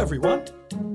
[0.00, 0.42] everyone.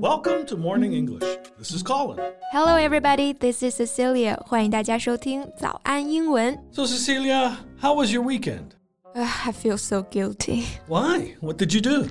[0.00, 1.22] Welcome to Morning English.
[1.56, 2.18] This is Colin.
[2.50, 3.32] Hello, everybody.
[3.32, 4.36] This is Cecilia.
[4.44, 6.58] 欢迎大家收听早安英文。
[6.72, 8.72] So, Cecilia, how was your weekend?
[9.14, 10.64] I feel so guilty.
[10.88, 11.36] Why?
[11.40, 12.08] What did you do?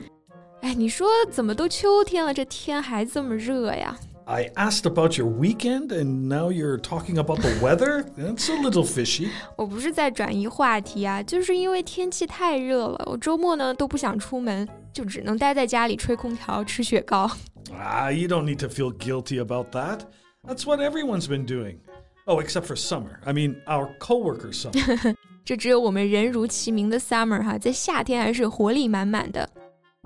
[0.61, 3.97] 哎，你说怎么都秋天了，这天还这么热呀？
[4.25, 8.05] I asked about your weekend, and now you're talking about the weather?
[8.17, 9.29] That's a little fishy.
[9.57, 17.29] 我不是在转移话题啊，就是因为天气太热了，我周末呢都不想出门， 就只能待在家里吹空调、吃雪糕。
[17.71, 20.01] Ah, you don't need to feel guilty about that.
[20.45, 21.77] That's what everyone's been doing.
[22.25, 23.19] Oh, except for Summer.
[23.25, 25.15] I mean, our coworker Summer.
[25.43, 29.49] 这只有我们人如其名的 Summer 哈，在夏天还是活力满满的。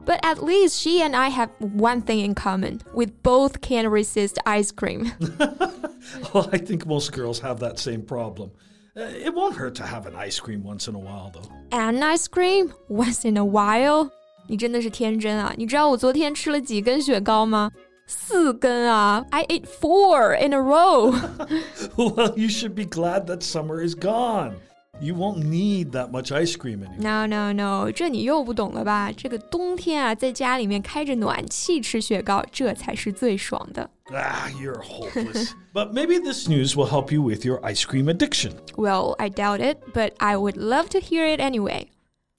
[0.05, 2.81] But at least she and I have one thing in common.
[2.93, 5.11] We both can't resist ice cream.
[6.31, 8.51] well, I think most girls have that same problem.
[8.95, 11.49] Uh, it won't hurt to have an ice cream once in a while, though.
[11.71, 14.11] An ice cream once in a while.
[14.47, 15.53] 你真的是天真啊！
[15.57, 17.71] 你知道我昨天吃了几根雪糕吗？
[18.07, 19.25] 四根啊！
[19.31, 21.11] I ate four in a row.
[21.97, 24.53] well, you should be glad that summer is gone.
[25.01, 26.99] You won't need that much ice cream anymore.
[26.99, 29.11] No, no, no，这你又不懂了吧？
[29.11, 33.89] 这个冬天啊，在家里面开着暖气吃雪糕，这才是最爽的。
[34.13, 35.49] Ah, you're hopeless.
[35.73, 38.51] but maybe this news will help you with your ice cream addiction.
[38.77, 41.87] Well, I doubt it, but I would love to hear it anyway.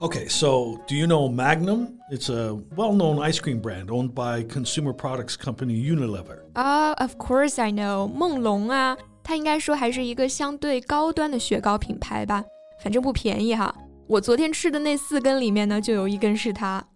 [0.00, 1.98] Okay, so do you know Magnum?
[2.10, 6.40] It's a well known ice cream brand owned by consumer products company Unilever.
[6.54, 8.06] Ah, of course I know.
[8.06, 12.44] 梦龙啊，它应该说还是一个相对高端的雪糕品牌吧，
[12.82, 13.74] 反正不便宜哈。
[14.06, 16.86] 我昨天吃的那四根里面呢，就有一根是它。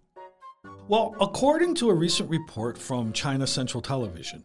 [0.87, 4.43] Well, according to a recent report from China Central Television,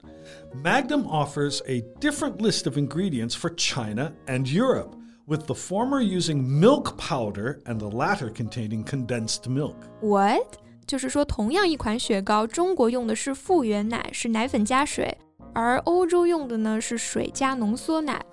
[0.62, 4.94] Magnum offers a different list of ingredients for China and Europe,
[5.26, 9.74] with the former using milk powder and the latter containing condensed milk.
[10.00, 10.58] What？
[10.86, 15.16] 就是说，同样一款雪糕，中国用的是复原奶，是奶粉加水，
[15.52, 18.24] 而欧洲用的呢是水加浓缩奶。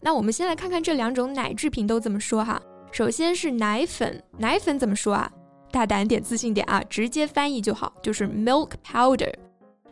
[0.00, 2.60] 那我们先来看看这两种奶制品都怎么说哈。
[2.90, 5.32] 首先是奶粉，奶粉怎么说啊？
[5.70, 9.32] 大胆点，自信点啊，直接翻译就好，就是 milk powder。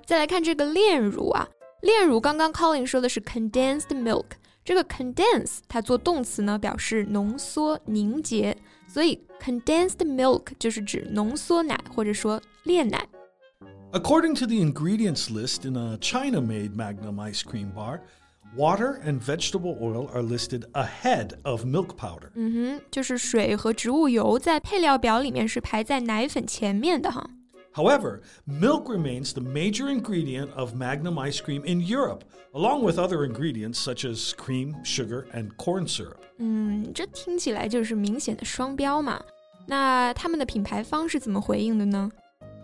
[0.05, 1.49] 再来看这个炼乳啊，
[1.81, 4.27] 炼乳刚刚 Colin 说的是 condensed milk，
[4.65, 8.56] 这个 condense 它做动词呢表示浓缩、凝结，
[8.87, 13.06] 所以 condensed milk 就是指浓缩奶或者说炼奶。
[13.93, 18.01] According to the ingredients list in a China made Magnum ice cream bar,
[18.56, 22.31] water and vegetable oil are listed ahead of milk powder.
[22.34, 27.28] 嗯哼，就是水和植物油在配料表里面是排在奶粉前面的哈。
[27.75, 33.25] However, milk remains the major ingredient of Magnum ice cream in Europe, along with other
[33.25, 36.19] ingredients such as cream, sugar, and corn syrup.
[36.39, 39.23] 嗯，这听起来就是明显的双标嘛。
[39.67, 42.11] 那他们的品牌方是怎么回应的呢？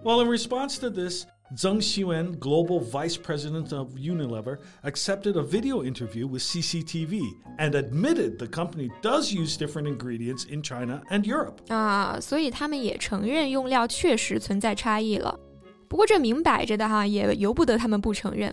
[0.02, 5.84] Well, in response to this, Zheng Xuan, global vice president of Unilever, accepted a video
[5.84, 7.20] interview with CCTV
[7.58, 11.58] and admitted the company does use different ingredients in China and Europe.
[11.68, 15.38] 啊，所以他们也承认用料确实存在差异了。
[15.88, 18.52] 不过这明摆着的哈，也由不得他们不承认。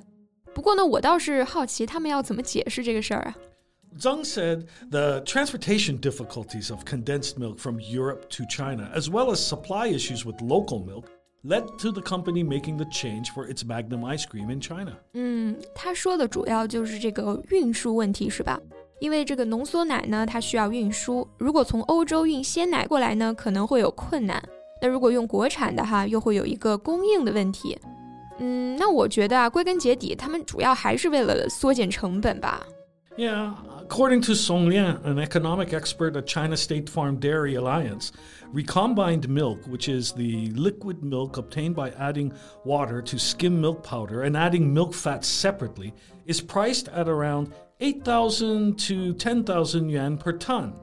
[0.53, 3.35] 不过呢，我倒是好奇他们要怎么解释这个事儿啊？
[3.97, 9.37] Zheng said the transportation difficulties of condensed milk from Europe to China, as well as
[9.37, 11.05] supply issues with local milk,
[11.44, 14.92] led to the company making the change for its Magnum ice cream in China.
[15.14, 18.60] 嗯，他说的主要就是这个运输问题，是吧？
[19.00, 24.42] 因为这个浓缩奶呢，它需要运输，如果从欧洲运鲜奶过来呢，可能会有困难。
[24.82, 27.78] 那如果用国产的哈，又会有一个供应的问题。
[28.38, 32.66] 嗯，那我觉得啊，归根结底，他们主要还是为了缩减成本吧。
[33.17, 38.11] Yeah, according to Song Lian, an economic expert at China State Farm Dairy Alliance,
[38.51, 42.33] recombined milk, which is the liquid milk obtained by adding
[42.65, 45.93] water to skim milk powder and adding milk fat separately,
[46.25, 50.73] is priced at around 8,000 to 10,000 yuan per ton.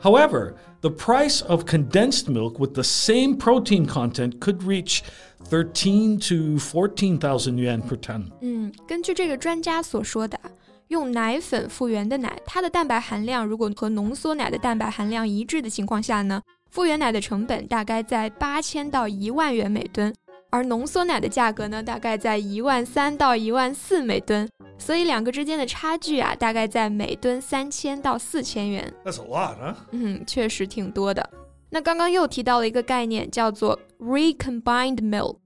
[0.00, 5.02] However, the price of condensed milk with the same protein content could reach
[5.46, 8.30] 13 to 14,000 yuan per ton.
[8.42, 10.50] 嗯，根据这个专家所说的啊，
[10.89, 16.41] 用奶粉复原的奶，它的蛋白含量如果和浓缩奶的蛋白含量一致的情况下呢，
[16.71, 20.13] 复原奶的成本大概在八千到一万元每吨，
[20.49, 24.47] 而浓缩奶的价格呢，大概在一万三到一万四每吨。
[24.77, 28.93] 所以两个之间的差距啊，大概在每吨三千到四千元。
[29.05, 29.75] That's a lot, huh?
[29.91, 31.29] 嗯，确实挺多的。
[31.69, 35.37] 那刚刚又提到了一个概念，叫做 recombined milk。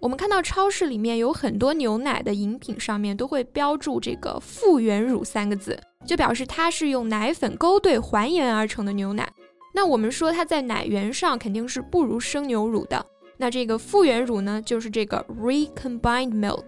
[0.00, 9.28] 我们看到超市里面有很多牛奶的饮品上面都会标注这个复原乳三个字，就表示它是用奶粉勾兑还原而成的牛奶。
[9.74, 13.04] 那我们说它在奶源上肯定是不如生牛乳的，
[13.36, 16.64] 那这个复原乳呢，就是这个 recombined milk。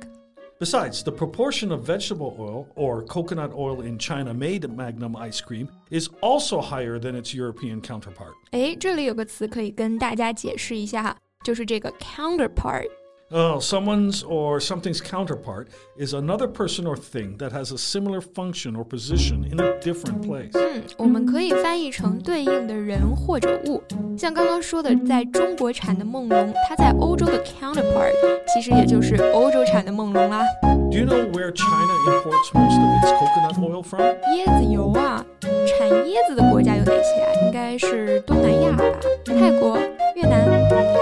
[0.58, 5.68] Besides, the proportion of vegetable oil or coconut oil in China made Magnum ice cream
[5.90, 8.34] is also higher than its European counterpart.
[8.50, 12.88] 哎，这里有个词可以跟大家解释一下哈，就是这个 counterpart。
[13.31, 18.85] Oh, someone's or something's counterpart is another person or thing that has a similar function or
[18.85, 20.51] position in a different place.
[20.53, 23.81] 嗯，我们可以翻译成对应的人或者物。
[24.15, 28.13] 像刚刚说的，在中国产的梦龙，它在欧洲的 counterpart
[28.53, 30.43] 其实也就是欧洲产的梦龙啦。
[30.61, 34.01] Do you know where China imports most of its coconut oil from?
[34.37, 37.33] 椰子油啊，产椰子的国家有哪些啊？
[37.43, 38.83] 应该是东南亚吧，
[39.25, 39.79] 泰国、
[40.15, 40.45] 越南。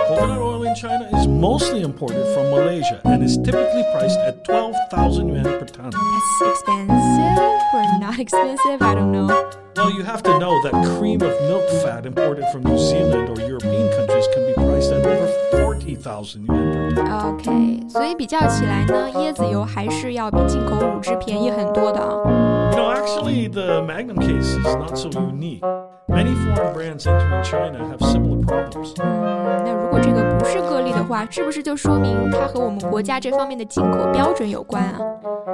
[0.08, 5.30] Coconut oil in China is mostly imported from Malaysia and is typically priced at 12,000
[5.30, 5.92] yuan per ton.
[5.92, 7.38] That's expensive
[7.74, 8.82] or not expensive?
[8.82, 9.28] I don't know.
[9.76, 13.42] Well, you have to know that cream of milk fat imported from New Zealand or
[13.42, 15.28] European countries can be priced at over
[15.64, 17.34] 40,000 yuan per ton.
[17.36, 22.22] OK，所以比较起来呢，椰子油还是要比进口乳汁便宜很多的啊。
[22.26, 25.64] You know, actually, the Magnum case is not so unique.
[26.08, 28.94] Many foreign brands entering China have similar problems.
[29.02, 35.00] 嗯，那如果这个不是个例的话，是不是就说明它和我们国家这方面的进口标准有关啊？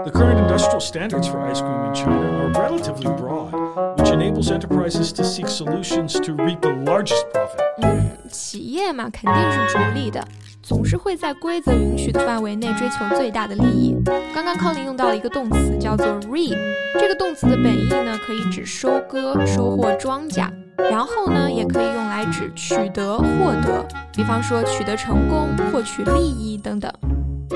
[0.03, 3.53] The current industrial standards for ice cream in China are relatively broad,
[3.97, 7.60] which Enables enterprises to seek solutions to reap the largest profit.
[7.82, 10.24] 嗯，企业嘛肯定是逐利的，
[10.62, 13.96] 总是会在规则允许的范围内追求最大的利益。
[14.32, 16.56] 刚刚 Colin 用到了一个动词叫做 reap，
[16.94, 23.84] 这个动词的本意呢可以指收割、收获庄稼，然后呢也可以用来指取得、获得，
[24.14, 26.90] 比方说取得成功、获取利益等等。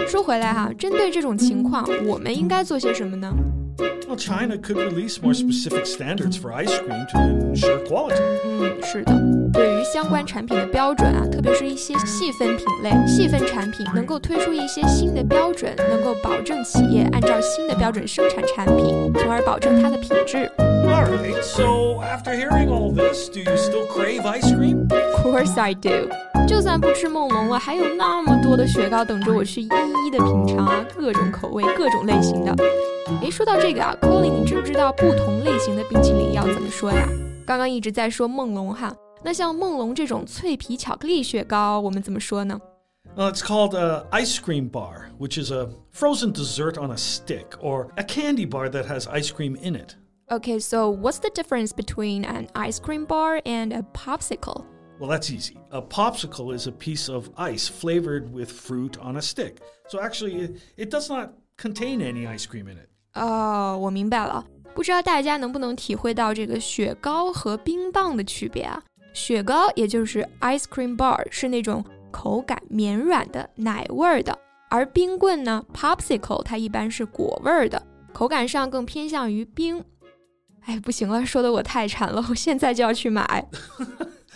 [0.06, 3.32] 说回来哈，针对这种情况，我们应该做些什么呢？
[3.78, 7.19] Well, China could release more specific standards for ice cream to
[7.52, 8.20] ensure quality.
[8.44, 9.12] 嗯，是的，
[9.52, 20.50] 对于相关产品的标准啊，特别是一些细分品类、细分产品，能够推出一些新的标准，能够保证企业按照新的标准生产产品，从而保证它的品质。
[20.58, 24.88] All right, so after hearing all this, do you still crave ice cream?
[24.90, 26.08] Of course I do。
[26.48, 32.56] 就算不吃梦龙了，还有那么多的雪糕等着我去一一的品尝啊，各种口味、各种类型的。
[33.21, 37.07] 诶，说到这个啊，Colin，你知不知道不同类型的冰淇淋要怎么说呀？
[37.45, 42.59] 刚刚一直在说梦龙哈，那像梦龙这种脆皮巧克力雪糕，我们怎么说呢？
[43.15, 47.56] Uh, it's called a ice cream bar, which is a frozen dessert on a stick,
[47.62, 49.95] or a candy bar that has ice cream in it.
[50.31, 54.65] Okay, so what's the difference between an ice cream bar and a popsicle?
[55.00, 55.57] Well, that's easy.
[55.69, 59.62] A popsicle is a piece of ice flavored with fruit on a stick.
[59.89, 62.89] So actually, it, it does not contain any ice cream in it.
[63.19, 64.44] 哦，我明白了。
[64.75, 68.81] 不知道大家能不能体会到这个雪糕和冰棒的区别啊？
[69.12, 74.38] 雪糕也就是 ice cream bar 是那种口感绵软的奶味儿的，
[74.70, 77.82] 而冰棍呢 popsicle 它一般是果味儿的，
[78.12, 79.84] 口感上更偏向于冰。
[80.67, 83.44] 哎，不行了，说的我太馋了，我现在就要去买。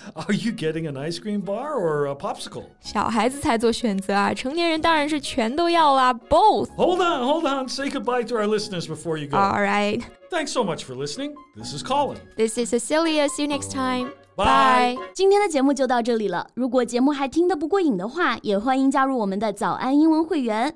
[0.14, 2.64] Are you getting an ice cream bar or a popsicle?
[2.82, 6.70] 小孩子才做选择啊，成年人当然是全都要啦，both。
[6.76, 7.68] Hold on, hold on.
[7.68, 9.38] Say goodbye to our listeners before you go.
[9.38, 11.34] All right, Thanks so much for listening.
[11.56, 12.18] This is Colin.
[12.36, 13.28] this is Cecilia.
[13.30, 14.12] See you next time.
[14.36, 14.98] Bye.
[15.16, 16.48] 今天的节目就到这里了。
[16.54, 20.76] 如果节目还听得不过瘾的话，也欢迎加入我们的早安英文会员。